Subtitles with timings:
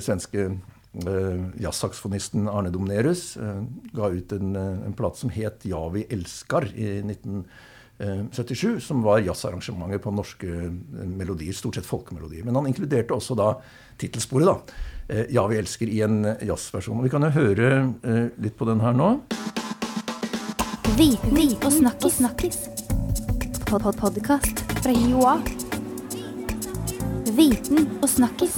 [0.00, 0.46] svenske
[1.60, 3.36] jazzsaksofonisten Arne Domnerus
[3.92, 9.98] ga ut en, en plate som het 'Ja, vi elskar' i 1977, som var jazzarrangementer
[9.98, 10.46] på norske
[11.04, 12.44] melodier, stort sett folkemelodier.
[12.44, 13.60] Men han inkluderte også da
[13.98, 14.56] tittelsporet, da.
[15.28, 16.98] 'Ja, vi elsker' i en jazzversjon.
[16.98, 17.94] Og vi kan jo høre
[18.38, 19.20] litt på den her nå.
[20.96, 21.72] Viten og
[22.12, 22.68] snakkis.
[23.66, 25.65] Pod -pod Podkast fra Joa.
[27.36, 28.54] Viten og snakkis.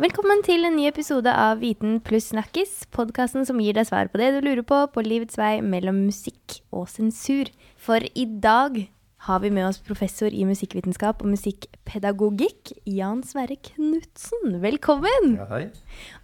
[0.00, 2.86] Velkommen til en ny episode av Viten pluss snakkis.
[2.96, 6.62] Podkasten som gir deg svar på det du lurer på på livets vei mellom musikk
[6.72, 7.50] og sensur.
[7.76, 8.78] For i dag
[9.20, 14.54] har vi med oss professor i musikkvitenskap og musikkpedagogikk, Jan Sverre Knutsen.
[14.62, 15.34] Velkommen!
[15.36, 15.66] Ja, hei.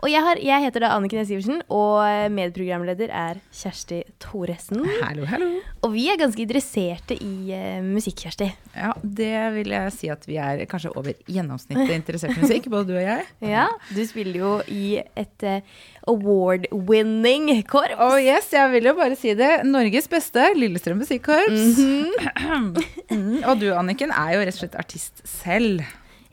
[0.00, 1.32] Og jeg, har, jeg heter da Anniken S.
[1.34, 2.00] Iversen, og
[2.32, 4.80] medprogramleder er Kjersti Thoresen.
[5.02, 5.50] Hallo, hallo.
[5.84, 8.48] Og vi er ganske interesserte i uh, musikk, Kjersti.
[8.72, 12.94] Ja, det vil jeg si at vi er kanskje over gjennomsnittet interessert i musikk, både
[12.94, 13.28] du og jeg.
[13.56, 15.60] Ja, du spiller jo i et uh,
[16.08, 18.00] award-winning korps.
[18.00, 19.52] Oh yes, jeg vil jo bare si det.
[19.68, 21.76] Norges beste Lillestrøm musikkorps.
[21.76, 22.82] Mm -hmm.
[23.10, 25.84] mm, og du, Anniken, er jo rett og slett artist selv.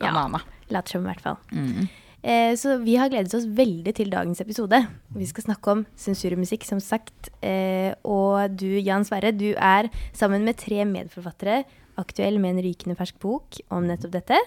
[0.02, 0.42] Banana.
[0.42, 1.38] Ja, later som i hvert fall.
[1.52, 1.92] Mm.
[2.24, 4.80] Eh, så vi har gledet oss veldig til dagens episode.
[5.12, 7.30] Vi skal snakke om sensurmusikk, som sagt.
[7.44, 11.64] Eh, og du, Jan Sverre, du er sammen med tre medforfattere
[12.00, 14.40] aktuell med en rykende fersk bok om nettopp dette.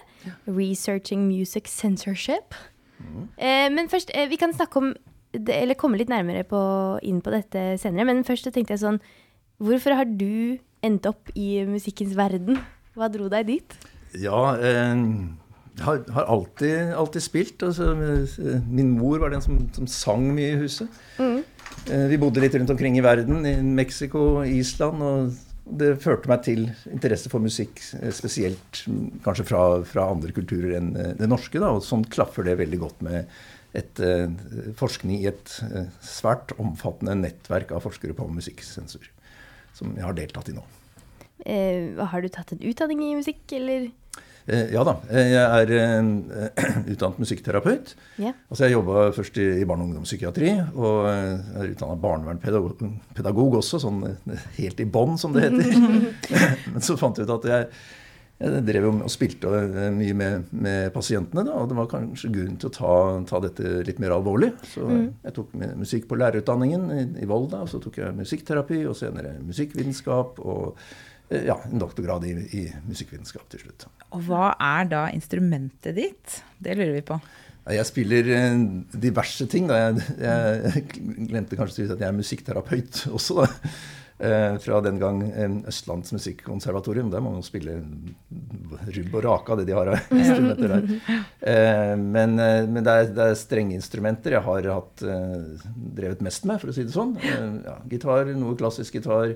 [0.47, 2.57] 'Researching Music Censorship'.
[2.97, 3.29] Mm.
[3.37, 4.95] Eh, men først, vi kan snakke om
[5.33, 6.57] Eller komme litt nærmere på,
[7.03, 8.05] inn på dette senere.
[8.05, 8.99] Men først så tenkte jeg sånn
[9.59, 12.59] Hvorfor har du endt opp i musikkens verden?
[12.97, 13.77] Hva dro deg dit?
[14.17, 14.95] Ja, eh,
[15.77, 17.63] jeg har, har alltid, alltid, spilt.
[17.63, 17.91] Altså,
[18.65, 21.01] min mor var den som, som sang mye i huset.
[21.21, 21.43] Mm.
[21.91, 25.03] Eh, vi bodde litt rundt omkring i verden, i Mexico, Island.
[25.03, 27.81] og det førte meg til interesse for musikk,
[28.15, 28.85] spesielt
[29.25, 31.59] kanskje fra, fra andre kulturer enn det norske.
[31.59, 33.27] Da, og sånn klaffer det veldig godt med
[33.75, 33.99] et,
[34.79, 35.57] forskning i et
[35.99, 39.11] svært omfattende nettverk av forskere på musikksensur,
[39.77, 40.65] som jeg har deltatt i nå.
[41.45, 43.89] Eh, har du tatt en utdanning i musikk, eller?
[44.47, 44.95] Eh, ja da.
[45.11, 47.93] Jeg er eh, utdannet musikkterapeut.
[48.17, 48.35] Yeah.
[48.49, 53.81] Altså jeg jobba først i, i barne- og ungdomspsykiatri, og jeg er utdanna barnevernspedagog også,
[53.83, 54.01] sånn
[54.57, 55.77] helt i bånn, som det heter.
[56.73, 57.69] Men så fant jeg ut at jeg,
[58.37, 59.49] jeg drev og spilte
[59.95, 62.93] mye med, med pasientene, da, og det var kanskje grunn til å ta,
[63.31, 64.51] ta dette litt mer alvorlig.
[64.69, 65.07] Så mm.
[65.25, 69.39] jeg tok musikk på lærerutdanningen i, i Volda, og så tok jeg musikkterapi, og senere
[69.41, 70.41] musikkvitenskap.
[70.45, 70.77] og
[71.27, 73.87] ja, en doktorgrad i, i, musikkvitenskap til slutt.
[74.15, 76.37] Og hva er da instrumentet ditt?
[76.63, 77.17] Det lurer vi på.
[77.67, 78.29] Jeg spiller
[78.95, 79.67] diverse ting.
[79.67, 79.81] Da.
[79.81, 80.85] Jeg, jeg
[81.33, 83.41] glemte kanskje å si at jeg er musikkterapeut også.
[83.41, 83.73] Da.
[84.17, 85.19] Fra den gang
[85.69, 87.11] Østlands Musikkonservatorium.
[87.13, 87.75] Der må man spille
[88.95, 91.99] rubb og rake av det de har av instrumenter der.
[92.01, 95.05] Men, men det, er, det er strenge instrumenter jeg har hatt,
[95.99, 97.13] drevet mest med, for å si det sånn.
[97.21, 99.35] Ja, gitar, noe klassisk gitar.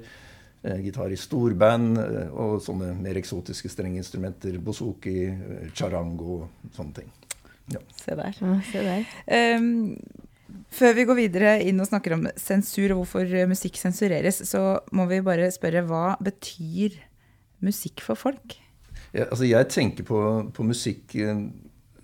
[0.61, 2.01] Gitar i storband
[2.33, 4.57] og sånne mer eksotiske strengeinstrumenter.
[4.65, 5.29] Bozuki,
[5.77, 7.13] charango, sånne ting.
[7.73, 7.79] Ja.
[7.95, 8.31] Se der.
[8.71, 9.05] Se der.
[9.57, 9.95] Um,
[10.73, 15.07] før vi går videre inn og snakker om sensur og hvorfor musikk sensureres, så må
[15.11, 16.97] vi bare spørre hva betyr
[17.65, 18.57] musikk for folk?
[19.11, 20.19] Ja, altså jeg tenker på,
[20.55, 21.15] på musikk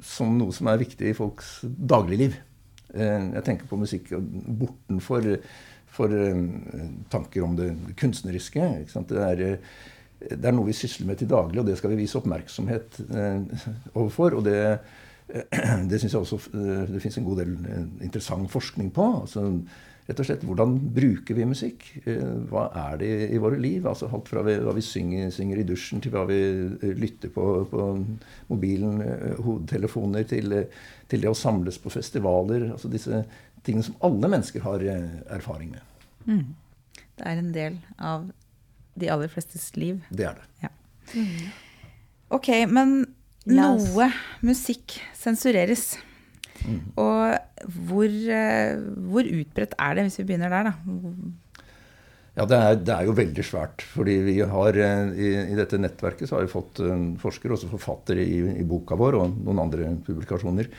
[0.04, 2.36] som noe som er viktig i folks dagligliv.
[2.94, 5.26] Jeg tenker på musikk bortenfor
[5.98, 6.14] for
[7.12, 8.68] tanker om det kunstneriske.
[9.10, 9.44] Det er,
[10.20, 13.00] det, er, noe vi sysler med til daglig, og det skal vi vise oppmerksomhet
[13.96, 14.38] overfor.
[14.38, 14.60] Og det,
[15.90, 16.40] det syns jeg også
[16.88, 17.54] det fins en god del
[18.06, 19.06] interessant forskning på.
[19.24, 19.44] Altså,
[20.08, 21.88] rett og slett, Hvordan bruker vi musikk?
[22.48, 23.90] Hva er det i våre liv?
[23.90, 26.40] Altså Alt fra hva vi synger, synger, i dusjen, til hva vi
[26.96, 27.90] lytter på på
[28.48, 29.04] mobilen,
[29.44, 30.56] hodetelefoner, til,
[31.12, 32.70] til det å samles på festivaler.
[32.72, 33.26] altså disse
[33.68, 34.84] tingene som alle mennesker har
[35.36, 35.84] erfaring med.
[36.24, 36.56] Mm.
[37.18, 38.30] Det er en del av
[38.98, 40.02] de aller flestes liv.
[40.10, 40.48] Det er det.
[40.64, 40.72] Ja.
[41.16, 41.50] Mm.
[42.38, 42.98] Ok, men
[43.48, 44.10] noe
[44.46, 45.96] musikk sensureres.
[46.66, 46.80] Mm.
[47.00, 48.16] Og hvor,
[49.12, 51.12] hvor, utbredt er det, hvis vi begynner der, da?
[52.38, 53.86] Ja, det er, det er, jo veldig svært.
[53.94, 56.82] fordi vi har i, i, dette nettverket så har vi fått
[57.22, 60.70] forskere, også forfattere i, i boka vår og noen andre publikasjoner,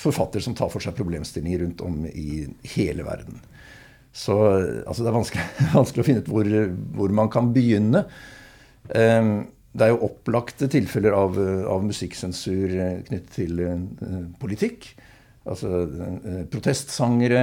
[0.00, 2.46] forfattere som tar for seg problemstillinger rundt om i
[2.76, 3.42] hele verden.
[4.14, 4.36] Så
[4.86, 5.44] altså, det er vanskelig,
[5.74, 6.50] vanskelig, å finne ut hvor,
[6.94, 8.04] hvor man kan begynne.
[8.94, 9.36] Um,
[9.74, 11.38] det er jo opplagte tilfeller av,
[11.70, 12.74] av musikksensur
[13.08, 14.92] knyttet til uh, politikk.
[15.44, 17.42] Altså uh, protestsangere,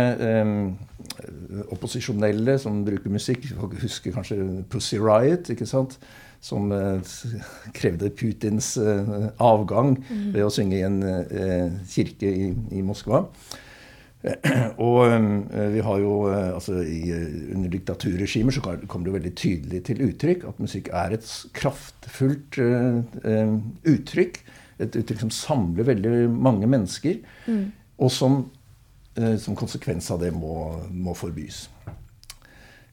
[1.76, 3.50] opposisjonelle som bruker musikk.
[3.60, 4.40] Folk husker kanskje
[4.72, 6.00] Pussy Riot, ikke sant?
[6.42, 6.72] som
[7.78, 10.96] krevde Putins avgang ved å synge i en
[11.86, 13.20] kirke i, i Moskva.
[14.88, 15.02] Og
[15.74, 17.10] vi har jo altså i,
[17.56, 22.60] Under diktaturregimer så kommer det veldig tydelig til uttrykk at musikk er et kraftfullt
[23.90, 24.42] uttrykk.
[24.82, 27.18] Et uttrykk som samler veldig mange mennesker.
[27.50, 27.66] Mm.
[28.02, 28.44] Og som
[29.20, 30.56] uh, som konsekvens av det må,
[30.92, 31.66] må forbys.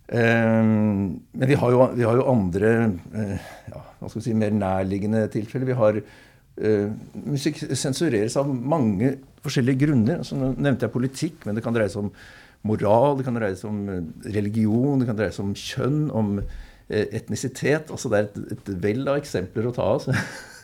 [0.09, 2.71] Uh, men vi har jo, vi har jo andre
[3.13, 5.69] eh, ja, hva skal vi si, mer nærliggende tilfeller.
[5.69, 6.01] Vi har
[6.59, 9.15] Musikk sensureres av mange
[9.45, 10.21] forskjellige grunner.
[10.23, 12.13] Altså, nå nevnte jeg politikk, men det kan dreie seg om
[12.67, 13.85] moral, det kan dreie seg om
[14.35, 16.35] religion, det kan dreie seg om kjønn, om
[16.89, 17.93] etnisitet.
[17.95, 20.09] Altså, det er et, et vell av eksempler å ta av.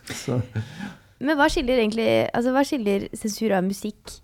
[0.04, 0.40] Altså.
[1.24, 4.18] Men hva skiller egentlig altså, hva skiller sensur av musikk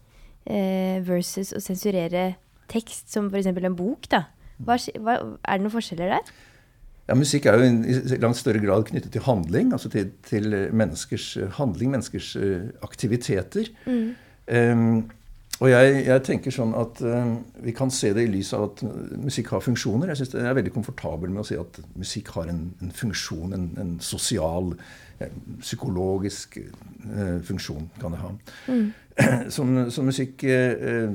[0.45, 2.35] eh, versus å sensurere
[2.71, 3.51] tekst, som f.eks.
[3.51, 4.09] en bok.
[4.13, 4.25] da.
[4.61, 6.33] Hva, hva, er det noen forskjeller der?
[7.11, 11.33] Ja, Musikk er jo i langt større grad knyttet til handling, altså til, til menneskers
[11.57, 13.67] handling, menneskers uh, aktiviteter.
[13.87, 14.13] Mm.
[14.47, 15.11] Um,
[15.61, 18.85] og jeg, jeg, tenker sånn at um, vi kan se det i lys av at
[19.21, 20.09] musikk har funksjoner.
[20.09, 23.53] Jeg synes Jeg er veldig komfortabel med å si at musikk har en, en funksjon,
[23.59, 24.73] en, en sosial,
[25.19, 28.33] eh, psykologisk uh, funksjon kan det ha.
[28.71, 28.89] Mm.
[29.57, 31.13] som, som musikk eh,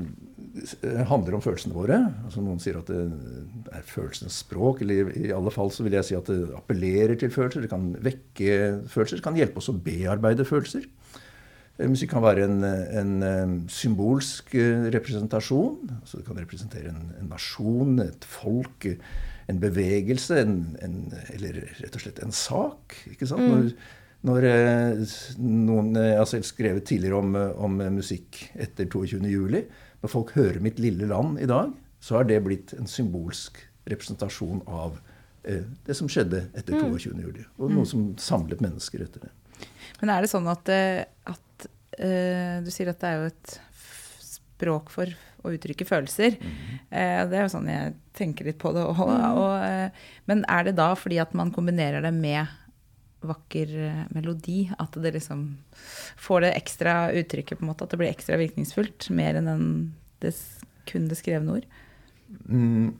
[1.08, 1.98] handler om følelsene våre.
[2.24, 4.82] Altså Noen sier at det er følelsenes språk.
[4.82, 7.64] eller I alle fall så vil jeg si at det appellerer til følelser.
[7.64, 8.56] Det kan vekke
[8.88, 9.20] følelser.
[9.20, 10.86] Det kan hjelpe oss å bearbeide følelser.
[11.76, 15.92] Eh, musikk kan være en, en, en symbolsk eh, representasjon.
[16.00, 18.88] Altså det kan representere en, en nasjon, et folk,
[19.50, 20.40] en bevegelse,
[21.36, 22.96] eller rett og slett en sak.
[23.12, 23.44] ikke sant?
[23.44, 23.56] Mm.
[23.56, 23.72] Når,
[24.26, 29.66] når eh, noen, Jeg har selv skrevet tidligere om, eh, om musikk etter 22.07.
[30.02, 34.62] Når folk hører 'Mitt lille land' i dag, så har det blitt en symbolsk representasjon
[34.66, 34.98] av
[35.44, 37.22] eh, det som skjedde etter 22.07.
[37.22, 37.90] juli, Og noe mm.
[37.90, 39.32] som samlet mennesker etter det.
[40.00, 41.68] Men er det sånn at, eh, at
[42.00, 43.54] uh, Du sier at det er jo et
[44.20, 45.12] språk for
[45.46, 46.36] å uttrykke følelser.
[46.36, 46.60] Mm.
[46.90, 48.84] Uh, det er jo sånn jeg tenker litt på det.
[48.84, 49.00] òg.
[49.00, 49.40] mm.
[49.40, 52.44] uh, men er det da fordi at man kombinerer det med
[53.30, 54.58] vakker eh, melodi.
[54.78, 55.48] At det liksom
[56.20, 59.10] får det ekstra uttrykket, på en måte, at det blir ekstra virkningsfullt.
[59.16, 59.66] Mer enn en,
[60.24, 60.34] det,
[60.90, 61.68] kun det skrevne ord.
[62.46, 62.94] Mm.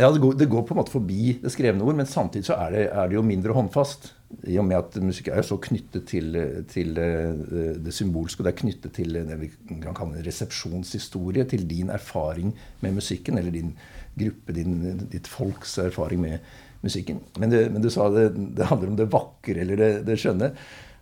[0.00, 2.56] Ja, det går, det går, på en måte forbi det skrevne ord, men samtidig så
[2.62, 4.12] er det, er det jo mindre håndfast.
[4.48, 6.38] I og med at musikk er jo så knyttet til,
[6.70, 9.50] til eh, det symbolske, og det er knyttet til det vi
[9.82, 13.74] kan kalle en resepsjonshistorie, til din erfaring med musikken, eller din
[14.16, 14.78] gruppe, din,
[15.10, 16.38] ditt folks erfaring med,
[16.84, 17.20] musikken.
[17.38, 20.54] Men, du, men du sa det, det, handler om det vakre eller det, det skjønne.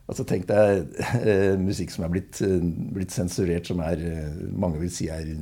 [0.08, 2.60] Altså Tenk deg eh, musikk som er blitt, eh,
[2.96, 5.34] blitt, sensurert, som er eh, mange vil si er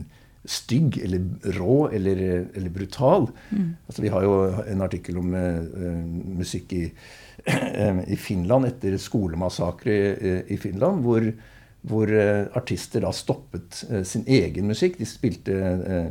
[0.46, 2.22] stygg eller rå eller,
[2.54, 3.28] eller brutal.
[3.50, 3.76] Mm.
[3.86, 4.34] Altså Vi har jo
[4.66, 6.00] en artikkel om eh,
[6.42, 6.84] musikk i,
[8.14, 11.30] i, Finland etter skolemassakre i, i Finland, hvor,
[11.86, 12.10] hvor
[12.58, 14.98] artister da stoppet sin egen musikk.
[14.98, 15.54] De spilte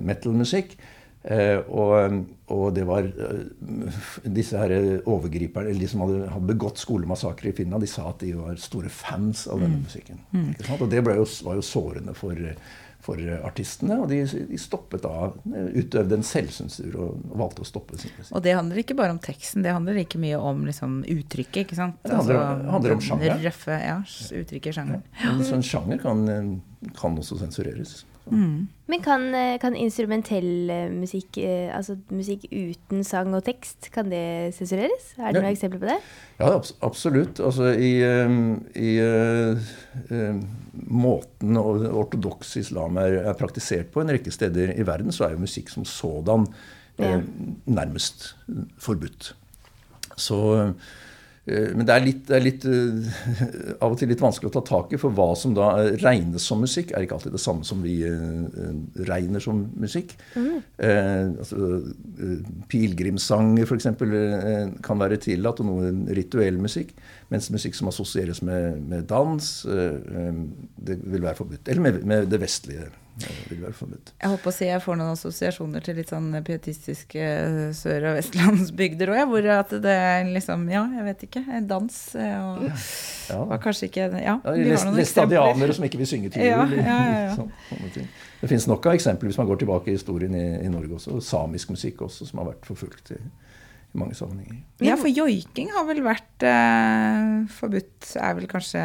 [0.04, 0.78] metal-musikk.
[1.26, 2.20] Eh, og,
[2.54, 4.74] og, det var eh, disse her
[5.10, 8.60] overgriperne, eller de som hadde, hadde begått skolemassakre i Finland, de sa at de var
[8.62, 9.86] store fans av denne mm.
[9.88, 10.22] musikken.
[10.36, 10.52] Mm.
[10.78, 12.38] Og det jo, var jo sårende for,
[13.02, 13.98] for artistene.
[14.04, 18.30] Og de, de stoppet av, utøvde en selvsensur og, valgte å stoppe sin musikk.
[18.38, 21.80] Og det handler ikke bare om teksten, det handler like mye om liksom, uttrykket, ikke
[21.82, 21.98] sant?
[22.06, 23.40] Det handler, altså, handler om sjanger.
[23.50, 24.02] Røffe, ja,
[24.44, 25.08] uttrykket i sjangeren.
[25.26, 25.40] Ja.
[25.42, 26.28] Så en sjanger kan,
[27.02, 28.04] kan også sensureres.
[28.32, 28.68] Mm.
[28.90, 34.10] Men kan, eh, kan, instrumentell eh, musikk, eh, altså musikk uten sang og tekst, kan
[34.10, 35.12] det sensureres?
[35.18, 35.44] Er det ja.
[35.44, 35.98] noen eksempler på det?
[36.40, 36.52] Ja,
[36.86, 37.40] absolutt.
[37.40, 37.94] Altså i,
[38.76, 40.42] i uh,
[40.92, 45.46] måten ortodoks islam er, er, praktisert på en rekke steder i verden, så er jo
[45.46, 46.46] musikk som sådan
[47.02, 47.22] ja.
[47.66, 48.34] nærmest
[48.82, 49.34] forbudt.
[50.16, 50.40] Så
[51.46, 54.64] men det er, litt, det er litt, eh, av og til litt vanskelig å ta
[54.66, 55.68] tak i, for hva som da
[56.02, 58.72] regnes som musikk, er ikke alltid det samme som vi eh,
[59.06, 60.16] regner som musikk.
[60.34, 60.56] Mm.
[60.88, 61.70] Eh, altså,
[62.72, 63.92] Pilegrimssanger f.eks.
[64.86, 66.96] kan være tillatt, og noe rituell musikk.
[67.34, 70.30] Mens musikk som assosieres med, med dans, eh,
[70.78, 71.68] det vil være forbudt.
[71.68, 72.92] Eller med, med det vestlige
[73.50, 74.12] vil være forbudt.
[74.20, 78.18] Jeg håper å si jeg får noen assosiasjoner til litt sånn pietistiske eh, sør- og
[78.18, 81.44] vestlandsbygder òg, hvor at det er liksom Ja, jeg vet ikke.
[81.70, 83.40] Dans eh, og ja.
[83.54, 86.76] var kanskje ikke Ja, ja vi har noen Læstadianere som ikke vil synge til jul.
[86.82, 87.52] Ja, ja, sånn,
[88.42, 91.22] det finnes nok av eksempler hvis man går tilbake i historien i, i Norge også.
[91.24, 93.16] Samisk musikk også, som har vært forfulgt.
[93.16, 93.22] i
[93.96, 94.62] i mange sammenhenger.
[94.84, 98.82] Ja, for joiking har vel vært eh, forbudt, er vel kanskje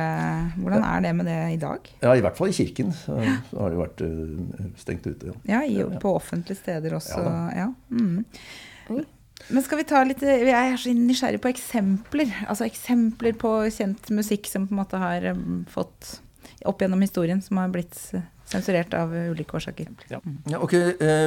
[0.60, 1.88] Hvordan er det med det i dag?
[2.02, 3.18] Ja, i hvert fall i kirken så,
[3.50, 5.34] så har det vært uh, stengt ute.
[5.48, 7.18] Ja, ja i, på offentlige steder også.
[7.26, 7.64] Ja.
[7.64, 7.68] ja.
[7.90, 9.02] Mm.
[9.50, 12.34] Men skal vi ta litt Jeg er så nysgjerrig på eksempler.
[12.46, 16.20] Altså eksempler på kjent musikk som på en måte har um, fått
[16.68, 17.96] opp gjennom historien, som har blitt
[18.50, 19.90] sensurert av ulike årsaker.
[20.12, 20.74] Ja, ja ok.
[20.76, 21.26] Eh,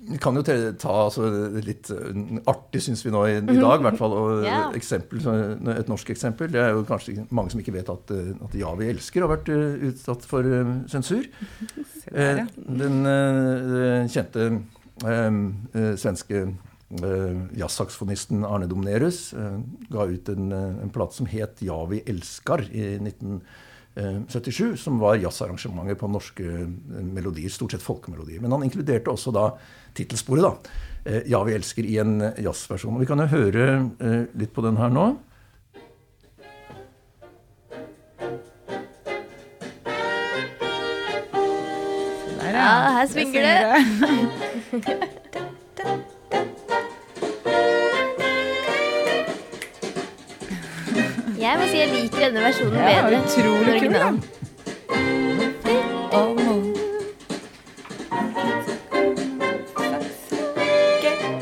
[0.00, 1.28] vi kan jo ta altså,
[1.60, 4.16] litt uh, artig, syns vi nå i, i dag, i hvert fall.
[4.16, 4.70] Og yeah.
[4.74, 5.20] eksempel,
[5.74, 6.48] et norsk eksempel.
[6.50, 9.34] Det er jo kanskje mange som ikke vet at, uh, at Ja, vi elsker har
[9.36, 10.48] vært utsatt for
[10.90, 11.28] sensur.
[12.00, 12.46] Se der, Eh, ja.
[12.66, 14.46] Den eh, kjente
[15.04, 15.26] eh,
[15.80, 19.58] eh, svenske eh, jazzsaksofonisten Arne Domnerus eh,
[19.92, 22.98] ga ut en, eh, en plate som het 'Ja, vi elskar' i
[23.96, 26.68] 1977, som var jazzarrangementer på norske eh,
[27.02, 28.40] melodier, stort sett folkemelodier.
[28.40, 29.50] Men han inkluderte også da
[29.94, 30.52] tittelsporet, da.
[31.04, 32.94] eh, 'Ja, vi elsker' i en eh, jazzversjon.
[32.94, 35.16] Og vi kan jo høre eh, litt på den her nå.
[42.40, 44.96] Der, Ja, her Der svinger det.
[51.40, 53.20] Jeg må si jeg liker denne versjonen Ja, bedre.
[53.24, 54.08] utrolig kul, da.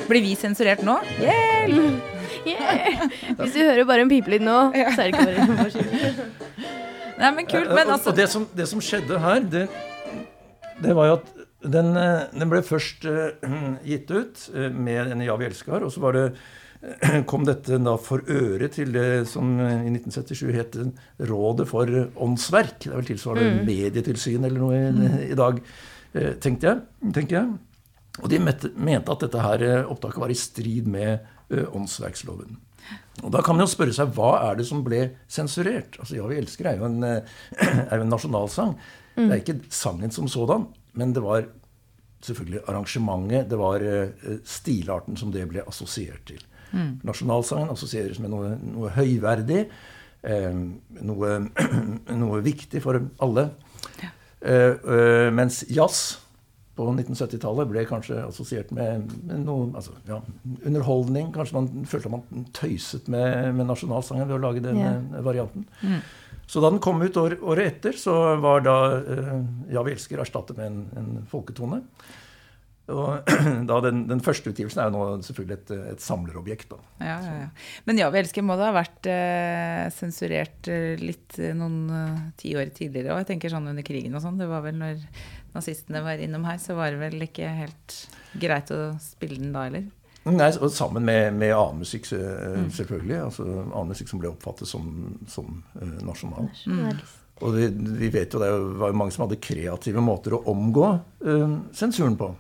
[0.09, 0.95] Blir vi sensurert nå?
[1.19, 2.15] Hjelp!
[2.47, 3.03] Yeah.
[3.41, 5.91] Hvis du hører bare en pipelyd nå, så er det ikke bare vår skyld.
[7.19, 7.75] Nei, men kult.
[7.75, 9.67] Men altså det, som, det som skjedde her, det,
[10.79, 11.27] det var jo at
[11.67, 13.35] den, eh, den ble først uh,
[13.83, 16.27] gitt ut eh, med en Ja, vi elsker', og så var det
[17.31, 20.77] kom dette da for øre til det som i 1977 het
[21.29, 22.85] Rådet for åndsverk.
[22.85, 25.59] Det er vel tilsvarende Medietilsyn eller noe i, i dag,
[26.15, 27.57] eh, tenkte jeg, tenker jeg.
[28.19, 28.71] Og de mente,
[29.11, 31.13] at dette her eh, opptaket var i strid med
[31.51, 32.57] eh, åndsverksloven.
[33.25, 35.99] Og Da kan man jo spørre seg hva er det som ble sensurert?
[35.99, 37.03] Altså, Ja, vi elsker er jo en,
[37.91, 38.77] er jo en nasjonalsang.
[39.19, 41.49] Det er ikke sangen som sådan, men det var
[42.23, 43.83] selvfølgelig arrangementet, det var
[44.47, 46.39] stilarten som det ble assosiert til.
[47.07, 49.67] Nasjonalsangen assosieres med noe, noe høyverdig,
[50.23, 50.55] eh,
[51.11, 51.35] noe,
[52.23, 53.51] noe viktig for alle.
[54.03, 54.13] Ja.
[54.49, 56.19] eh, mens jazz
[56.79, 60.21] på 1970-tallet ble kanskje assosiert med, med noe altså, ja,
[60.63, 61.33] underholdning.
[61.35, 65.03] Kanskje man følte man tøyset med, med nasjonalsangen ved å lage den yeah.
[65.27, 65.67] varianten.
[65.73, 66.01] varianten.
[66.49, 69.35] Så da den kom ut år, året etter, så var da eh,
[69.75, 71.83] 'Ja, vi elsker' erstattet med en, en folketone.
[72.89, 73.29] Og
[73.71, 76.71] da den, den første utgivelsen er jo nå selvfølgelig et, et samlerobjekt.
[76.73, 76.79] da.
[77.05, 77.49] Ja, ja, ja.
[77.89, 82.25] Men Ja, vi elsker må det ha vært eh, sensurert eh, litt eh, noen uh,
[82.41, 83.23] tiår tidligere òg.
[83.25, 84.41] Jeg tenker sånn under krigen og sånn.
[84.41, 85.05] Det var vel når
[85.55, 88.01] nazistene var innom her, så var det vel ikke helt
[88.39, 89.89] greit å spille den da heller.
[90.29, 92.73] Nei, og Sammen med, med annen musikk, selvfølgelig.
[92.77, 93.21] selvfølgelig.
[93.25, 94.91] altså Annen musikk som ble oppfattet som,
[95.31, 96.51] som uh, nasjonal.
[97.45, 97.69] Og vi,
[98.01, 100.89] vi vet jo det var jo mange som hadde kreative måter å omgå
[101.23, 102.33] eh, sensuren på.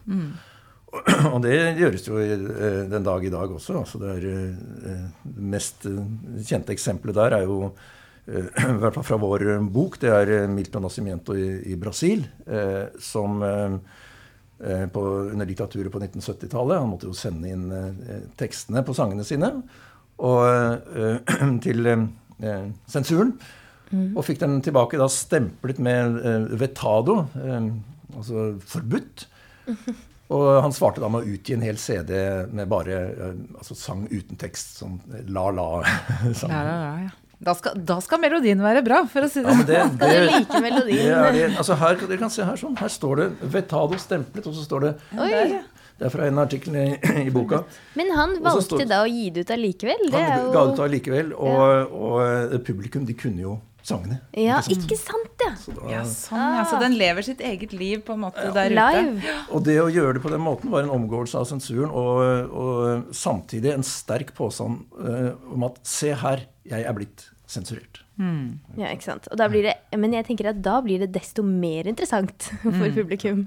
[1.34, 3.78] Og det gjøres jo eh, den dag i dag også.
[3.82, 4.26] altså Det er,
[4.88, 5.06] eh,
[5.54, 6.02] mest eh,
[6.48, 10.00] kjente eksempelet der er jo eh, i hvert fall fra vår bok.
[10.02, 12.24] Det er Milton Nascimento i, i Brasil,
[12.98, 13.42] som
[14.58, 16.80] på, under diktaturet på 1970-tallet.
[16.80, 17.68] Han måtte jo sende inn
[18.40, 19.52] tekstene på sangene sine
[20.18, 20.88] og,
[21.64, 22.66] til eh,
[23.88, 24.16] sensuren.
[24.16, 27.70] Og fikk den tilbake da stemplet med eh, vetado, eh,
[28.16, 29.26] altså forbudt.
[30.28, 32.12] Og han svarte da med å utgi en hel CD
[32.52, 34.76] med bare eh, altså sang uten tekst.
[34.82, 34.98] Sånn
[35.32, 36.52] la-la-sang.
[36.52, 37.16] La, la, ja, ja.
[37.38, 39.98] Da, skal, da skal melodien være bra, for å si det Ja, det, sånn.
[40.00, 41.12] det, Skal du det, like det melodien?
[41.14, 42.74] er det, altså her, dere kan se her sånn.
[42.80, 45.60] Her står det Vetado stemplet, og så står det Oi.
[45.98, 46.84] Det er fra en artikkel i,
[47.28, 47.62] i boka.
[47.98, 50.04] Men han valgte stod, da å gi det ut allikevel?
[50.10, 53.56] Det er Han jo ga det ut allikevel, og, og og publikum de kunne jo
[53.88, 54.18] sangene.
[54.36, 54.74] Ja, sant?
[54.76, 55.52] ikke sant, ja.
[55.58, 56.64] Så da, Ja, sånn, ja.
[56.70, 59.36] Så den lever sitt eget liv på en måte der ute.
[59.54, 63.14] Og det å gjøre det på den måten var en omgåelse av sensuren, og, og
[63.16, 68.02] samtidig en sterk påstand uh, om at se her, jeg er blitt sensurert.
[68.78, 69.28] Ja, ikke sant.
[69.30, 72.88] Og da blir det, men jeg tenker at da blir det desto mer interessant for
[72.94, 73.44] publikum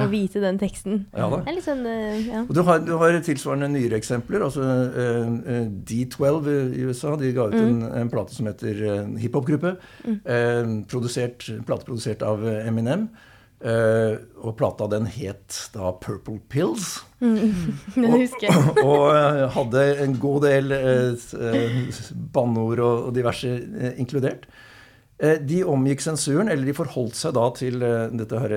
[0.00, 1.04] å vite den teksten.
[1.12, 1.42] Ja da.
[1.44, 2.44] Det er litt sånn, eh, ja.
[2.46, 4.46] Og du har, du har tilsvarende nyere eksempler.
[4.46, 6.50] altså eh, eh, D12
[6.80, 9.76] i USA de ga ut en, en plate som heter uh, hiphop-gruppe.
[10.08, 13.08] eh, plateprodusert plate produsert av Eminem.
[13.64, 16.98] Eh, og plata den het da Purple Pills.
[17.96, 18.74] Husker jeg.
[18.82, 21.94] og eh, hadde en god del uh,
[22.34, 23.48] banneord og, og diverse
[23.96, 24.44] inkludert.
[25.16, 27.80] Eh, De omgikk sensuren, eller de forholdt seg da til
[28.20, 28.54] dette her,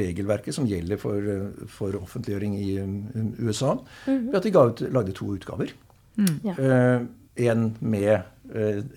[0.00, 1.28] regelverket som gjelder for,
[1.68, 2.96] for offentliggjøring i um,
[3.42, 3.74] USA,
[4.06, 5.76] ved at de ga ut, lagde to utgaver.
[6.46, 6.56] Ja.
[6.56, 7.04] Eh,
[7.48, 8.28] en med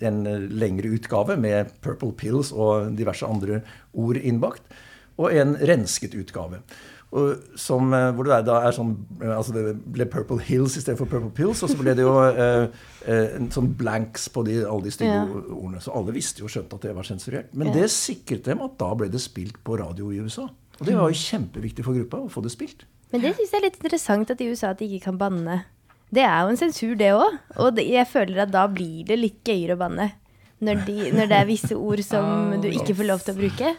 [0.04, 0.18] en
[0.52, 3.62] lengre utgave med Purple Pills og diverse andre
[3.96, 4.64] ord innbakt.
[5.18, 6.60] Og en rensket utgave.
[7.16, 8.90] Og som, eh, hvor det da er sånn
[9.22, 11.62] eh, altså Det ble Purple Hills istedenfor Purple Pills.
[11.62, 12.66] Og så ble det jo eh,
[13.06, 15.22] eh, en sånn blanks på de, alle de stygge Ja.
[15.54, 15.80] ordene.
[15.80, 17.54] Så alle visste jo skjønt at det var sensurert.
[17.54, 17.74] Men Ja.
[17.80, 20.48] det sikret dem at da ble det spilt på radio i USA.
[20.80, 22.84] Og det var jo kjempeviktig for gruppa å få det spilt.
[23.12, 25.62] Men det syns jeg er litt interessant at i USA at de ikke kan banne.
[26.12, 27.38] Det er jo en sensur, det òg.
[27.56, 30.10] Og jeg føler at da blir det litt gøyere å banne.
[30.60, 33.38] Når, de, når det er visse ord som Oh, du ikke får lov til å
[33.38, 33.72] bruke.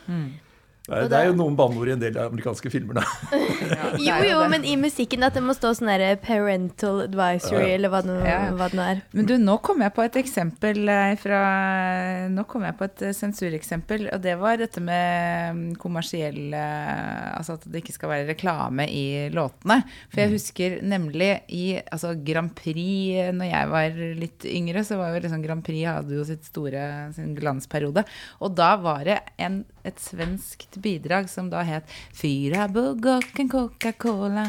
[0.88, 3.04] Det er, det er jo noen banneord i en del av amerikanske filmer, da.
[4.08, 7.92] Ja, Jo, jo, men i musikken at det må stå sånn derre parental advisory, eller
[7.92, 8.38] hva det Ja.
[8.56, 9.02] hva det nå er.
[9.18, 11.42] Men du, nå kom jeg på et eksempel eh, fra
[12.32, 17.36] Nå kom jeg på et eh, sensureksempel, og det var dette med mm, kommersiell eh,
[17.38, 19.82] Altså at det ikke skal være reklame i låtene.
[20.12, 25.00] For jeg husker nemlig i altså Grand Prix eh, når jeg var litt yngre, så
[25.02, 28.06] var jo liksom Grand Prix hadde jo sitt store sin glansperiode.
[28.44, 34.46] Og da var det en, et svenskt bidrag som da het Fyra buggocken Coca-Cola.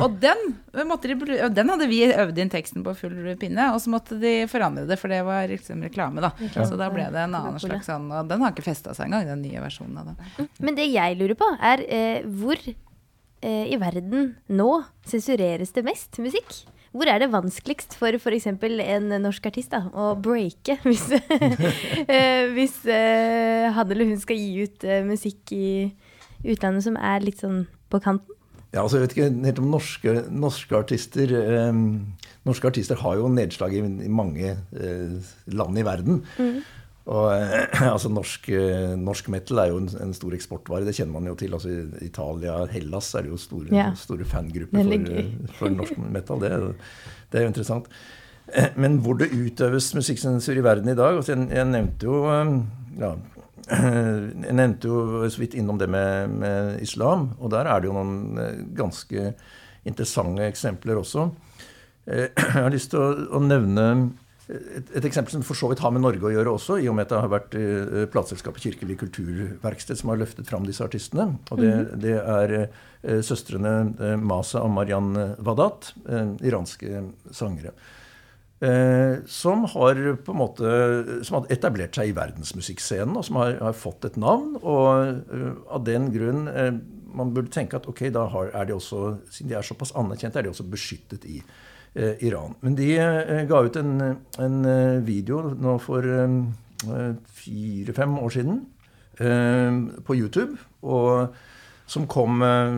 [0.00, 0.44] Og den,
[0.88, 4.34] måtte de, den hadde vi øvd inn teksten på full pinne, og så måtte de
[4.50, 6.32] forandre det, for det var liksom reklame, da.
[6.56, 9.28] Så da ble det en annen slags sånn Og den har ikke festa seg engang,
[9.28, 10.50] den nye versjonen av den.
[10.62, 14.70] Men det jeg lurer på, er eh, hvor eh, i verden nå
[15.08, 16.62] sensureres det mest musikk?
[16.90, 18.48] Hvor er det vanskeligst for f.eks.
[18.50, 24.66] en norsk artist da, å breake hvis, eh, hvis uh, han eller hun skal gi
[24.66, 25.70] ut uh, musikk i
[26.42, 28.34] utlandet som er litt sånn på kanten?
[28.70, 31.32] Ja, altså Jeg vet ikke helt om norske, norske artister
[31.70, 31.80] um,
[32.46, 36.22] Norske artister har jo nedslag i, i mange uh, land i verden.
[37.08, 40.84] Og eh, altså norsk, eh, norsk metal er jo en, en stor eksportvare.
[40.86, 41.54] Det kjenner man jo til.
[41.56, 43.90] altså I Italia, Hellas er det jo store, Ja.
[43.96, 46.40] store fangrupper for, eh, for norsk metal.
[46.44, 46.52] Det,
[47.32, 47.88] det er jo interessant.
[48.76, 52.16] Men hvor det utøves musikksensur i verden i dag altså jeg, jeg nevnte jo
[52.98, 53.10] ja,
[53.70, 57.94] jeg nevnte jo så vidt innom det med, med islam, og der er det jo
[57.94, 59.28] noen ganske
[59.86, 61.28] interessante eksempler også.
[62.10, 63.84] Jeg har lyst til å, å nevne
[64.50, 66.96] et, et eksempel som for så vidt har med Norge å gjøre også, i og
[66.98, 71.30] med at det har vært uh, plateselskapet Kirkelig kulturverksted som har løftet fram disse artistene.
[71.50, 75.14] Og det, det er uh, søstrene uh, Masa og Marian
[75.46, 77.74] Wadat, uh, iranske sangere.
[78.60, 80.70] Eh, som har på en måte
[81.24, 84.58] som har etablert seg i verdensmusikkscenen, og som har, har fått et navn.
[84.60, 86.42] Og av den grunn
[87.16, 90.38] man burde tenke at ok, da har, er de også, siden de er såpass anerkjente,
[90.38, 91.40] er de også beskyttet i
[91.94, 92.54] Iran.
[92.62, 93.94] Men de eh, ga ut en,
[94.38, 98.60] en eh, video nå for eh, fire-fem år siden
[99.18, 100.58] eh, på YouTube.
[100.82, 101.34] og
[101.90, 102.76] som kom eh,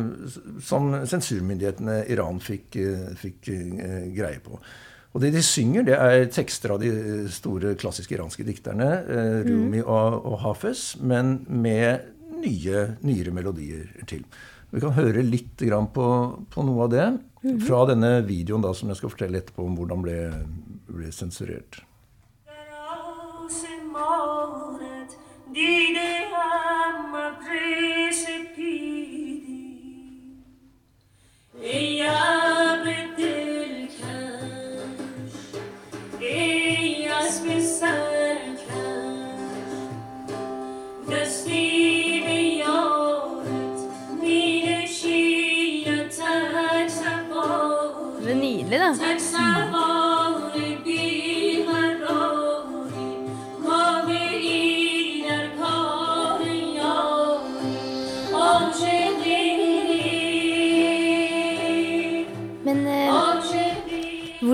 [0.65, 4.57] som sensurmyndighetene i Iran fikk, eh, fikk eh, greie på.
[5.13, 9.37] Og det de synger, det er tekster av de eh, store klassiske iranske dikterne, eh,
[9.45, 12.09] Rumi og, og Hafez, men med
[12.41, 14.25] nye, nyere melodier til.
[14.73, 16.07] Vi kan høre litt grann på,
[16.49, 17.11] på noe av det
[17.43, 20.19] fra denne videoen da, som jeg skal fortelle etterpå om hvordan ble,
[20.91, 21.83] ble sensurert.
[32.03, 32.32] در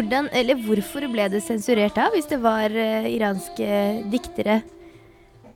[0.08, 3.68] hvordan, eller hvorfor ble det sensurert da, hvis det var uh, iranske
[4.08, 4.62] diktere?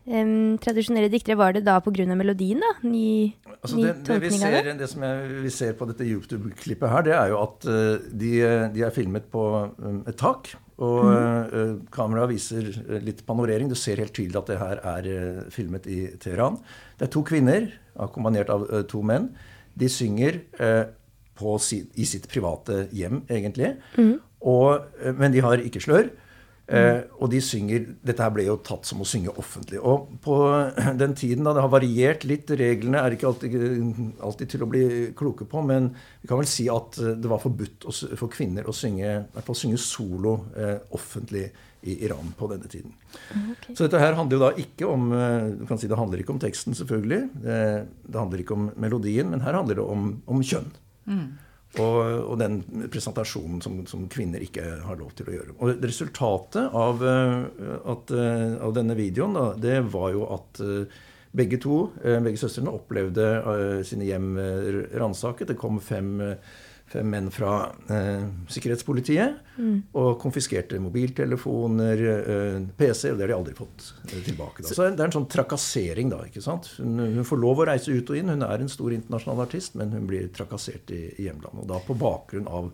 [0.02, 2.04] Um, tradisjonelle diktere, var det da pga.
[2.14, 2.72] melodien, da?
[2.82, 4.88] Ny, Altså ny det, det, vi ser, det?
[4.90, 8.32] som jeg, vi ser på dette YouTube-klippet her, det er jo at uh, de,
[8.74, 9.46] de er filmet på
[9.78, 10.52] um, et tak.
[10.82, 13.68] Og eh, kameraet viser eh, litt panorering.
[13.70, 16.56] Du ser helt tydelig at det her er eh, filmet i Teheran.
[16.98, 17.68] Det er to kvinner,
[18.02, 19.28] akkompagnert av eh, to menn.
[19.78, 20.88] De synger eh,
[21.38, 21.54] på
[21.94, 23.76] i sitt private hjem, egentlig.
[24.42, 26.12] Og, eh, men de har ikke slør.
[26.72, 27.08] Mm.
[27.18, 29.80] og de synger Dette her ble jo tatt som å synge offentlig.
[29.82, 30.36] Og på
[31.02, 33.56] den tiden da det har variert litt Reglene er ikke alltid,
[34.22, 34.84] alltid til å bli
[35.18, 35.90] kloke på, men
[36.22, 39.50] vi kan vel si at eh, det var forbudt for kvinner å synge, i hvert
[39.50, 41.48] fall synge solo eh, offentlig
[41.82, 42.94] i Iran på denne tiden.
[43.74, 46.36] Så dette her handler jo da ikke om eh, du kan si Det handler ikke
[46.38, 47.24] om teksten, selvfølgelig.
[47.42, 47.62] Det,
[48.06, 50.70] Det handler ikke om melodien, men her handler det om, om kjønn.
[51.80, 52.58] Og, og den
[52.92, 55.54] presentasjonen som, som kvinner ikke har lov til å gjøre.
[55.64, 57.38] Og resultatet av, eh,
[57.94, 60.98] at, eh, av denne videoen, da, det var jo at eh,
[61.32, 63.24] begge to, begge søstrene, opplevde
[63.88, 64.34] sine hjem
[65.00, 65.48] ransaket.
[65.48, 66.58] Det kom fem, eh,
[66.92, 67.54] fem menn fra
[67.92, 69.56] eh, sikkerhetspolitiet
[69.98, 74.62] og konfiskerte mobiltelefoner, eh, PC, og det har de aldri fått eh, tilbake.
[74.62, 74.70] Da.
[74.70, 76.22] Så det er en sånn trakassering, da.
[76.28, 76.70] ikke sant?
[76.78, 78.32] Hun, hun får lov å reise ut og inn.
[78.32, 81.64] Hun er en stor internasjonal artist, men hun blir trakassert i, i hjemlandet.
[81.64, 82.72] Og da på bakgrunn av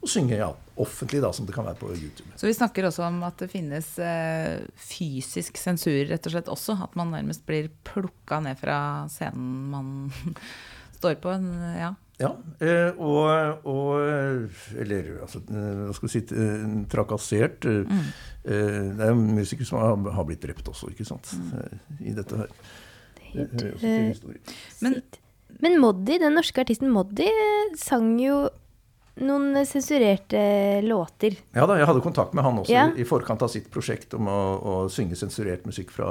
[0.00, 0.48] å synge ja,
[0.80, 2.30] offentlig, da, som det kan være på YouTube.
[2.40, 6.78] Så vi snakker også om at det finnes eh, fysisk sensur, rett og slett også.
[6.86, 8.78] At man nærmest blir plukka ned fra
[9.12, 9.90] scenen man
[10.98, 11.34] står på.
[11.34, 11.92] En, ja.
[12.20, 17.64] Ja, eh, og, og Eller altså, eh, hva skal vi si eh, Trakassert.
[17.64, 18.04] eh,
[18.44, 21.32] Det er musikere som har, blitt drept også, ikke sant?
[21.32, 21.80] Mm.
[22.10, 22.52] I dette her.
[23.32, 24.56] Det hører også til historien.
[24.84, 25.00] Men
[25.60, 27.26] Men Moddi, den norske artisten Moddi,
[27.76, 28.48] sang jo
[29.20, 30.40] noen sensurerte
[30.86, 31.34] låter.
[31.56, 32.86] Ja da, jeg hadde kontakt med han også Ja.
[32.96, 36.06] i forkant av sitt prosjekt om å, å synge sensurert musikk fra,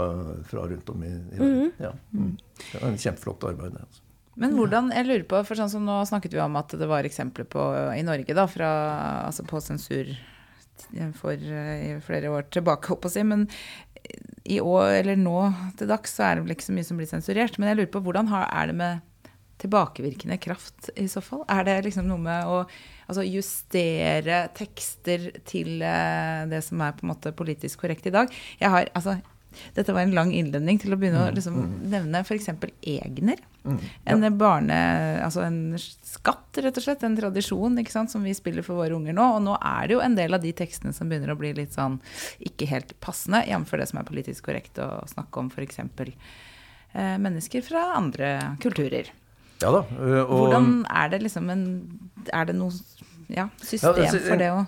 [0.45, 1.71] fra rundt om i, i verden.
[1.79, 1.93] Ja.
[2.13, 2.35] Mm.
[2.59, 3.73] Det var en kjempeflott arbeid.
[3.77, 4.01] det, Altså.
[4.39, 7.07] Men hvordan, jeg lurer på, for sånn som Nå snakket vi om at det var
[7.07, 7.63] eksempler på,
[7.97, 8.69] i Norge da, fra,
[9.27, 10.13] altså på sensur
[11.19, 13.25] for eh, flere år tilbake, holdt på å si.
[13.27, 13.45] Men
[14.49, 15.41] i år, eller nå
[15.77, 17.59] til dags, så er det vel ikke så mye som blir sensurert.
[17.59, 19.05] Men jeg lurer på, hvordan har, er det med
[19.59, 21.43] tilbakevirkende kraft i så fall?
[21.51, 22.61] Er det liksom noe med å
[23.09, 28.31] altså justere tekster til eh, det som er på en måte politisk korrekt i dag?
[28.61, 29.19] Jeg har, altså,
[29.73, 31.57] dette var en lang innledning til å begynne å liksom
[31.89, 32.51] nevne f.eks.
[32.85, 33.41] Egner.
[34.09, 34.77] En barne...
[35.23, 37.03] Altså en skatt, rett og slett.
[37.05, 39.25] En tradisjon ikke sant, som vi spiller for våre unger nå.
[39.37, 41.75] Og nå er det jo en del av de tekstene som begynner å bli litt
[41.75, 41.99] sånn
[42.45, 43.75] ikke helt passende, jf.
[43.81, 45.81] det som er politisk korrekt å snakke om f.eks.
[45.83, 49.11] Eh, mennesker fra andre kulturer.
[49.59, 49.83] Ja da.
[49.83, 51.63] Og, Hvordan er det liksom en
[52.31, 52.71] Er det noe
[53.27, 54.61] ja, system Ja, altså, for det å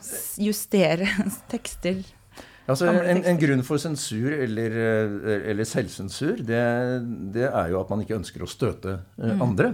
[0.44, 1.08] justere
[1.54, 2.02] tekster?
[2.72, 6.62] Altså, en, en grunn for sensur eller, eh, eller selvsensur, det,
[7.36, 9.42] det er jo at man ikke ønsker å støte eh, Mm.
[9.46, 9.70] andre.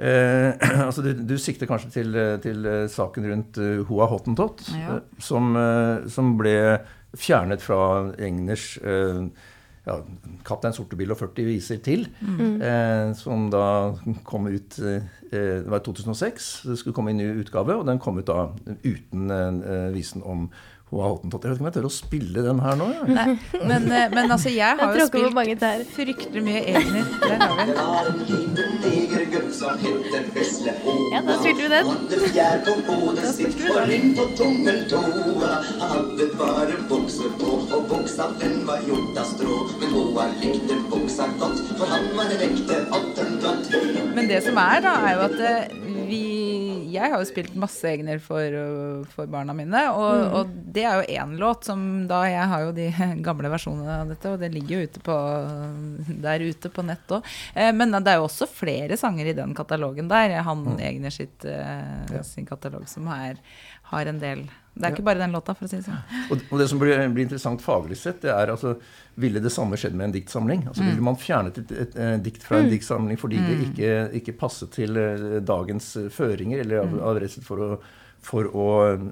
[0.00, 0.54] Eh,
[0.86, 4.96] altså du, du sikter kanskje til, til eh, saken rundt uh, Hoa Hottentott, Ja.
[4.96, 6.54] eh, som, eh, som ble
[7.20, 7.80] fjernet fra
[8.16, 9.26] Egners eh,
[9.88, 9.94] ja,
[10.44, 12.06] 'Kaptein Sortebil og 40 viser til',
[12.62, 13.64] eh, som da
[14.28, 16.48] kom ut eh, Det var i 2006.
[16.68, 18.48] Det skulle komme inn ny utgave, og den kom ut da
[18.84, 20.48] uten eh, visen om
[20.90, 21.44] Hottentott.
[21.44, 22.88] Jeg vet ikke om jeg tør å spille den her nå.
[22.96, 23.14] jeg.
[23.14, 23.26] Nei,
[23.62, 25.62] men, eh, men altså, jeg har jo spilt
[25.94, 27.12] fryktelig mye Egner.
[27.22, 28.40] Der har vi.
[31.10, 31.86] Ja, da spilte vi den.
[31.86, 33.70] Da spilte vi
[35.80, 39.60] hadde bare bukser på, og buksa den var gjort av strå.
[39.80, 43.70] Men Hoa likte buksa godt, for han var en ekte hottentott.
[44.14, 46.39] Men det som er, da, er jo at eh, vi
[46.90, 51.00] Jeg har jo spilt masse Egner for, uh, for barna mine, og, og det er
[51.00, 52.88] jo én låt som da Jeg har jo de
[53.26, 55.18] gamle versjonene av dette, og det ligger jo ute på,
[56.26, 57.34] der ute på nett òg.
[57.54, 60.40] Eh, men det er jo også flere sanger i den katalogen der.
[60.46, 63.40] Han Egner sitt, eh, sin katalog som er,
[63.90, 64.46] har en del
[64.80, 66.00] Det er ikke bare den låta, for å si det sånn.
[66.30, 68.74] Og, og det som blir, blir interessant faglig sett, det er altså
[69.20, 70.66] Ville det samme skjedd med en diktsamling?
[70.70, 74.36] Altså Ville man fjernet et, et, et dikt fra en diktsamling fordi det ikke, ikke
[74.40, 77.68] passet til eh, dagens eh, føringer, eller av, av redsel for å,
[78.24, 78.64] for å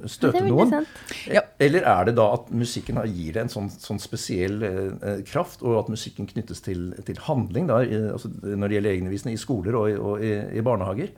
[0.09, 0.71] støte Det noen?
[0.71, 1.29] interessant.
[1.35, 1.43] Ja.
[1.59, 5.61] Eller er det da at musikken gir det en sånn, sånn spesiell eh, eh, kraft,
[5.67, 9.43] og at musikken knyttes til, til handling da, i, altså, når det gjelder egenvisende i
[9.45, 11.13] skoler og, i- og i, i barnehager?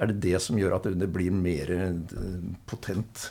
[0.00, 3.28] Er det det som gjør at det, blir mer eh, potent?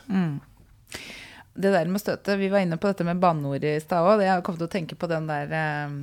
[1.54, 4.24] Det der med støte, Vi var inne på dette med banneord i stad òg.
[4.26, 5.94] Jeg har kommet til å tenke på den der eh,